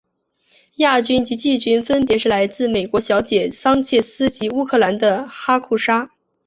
[0.77, 6.09] 亚军及季军分别是来自美国小姐的桑切斯及乌克兰的哈库沙。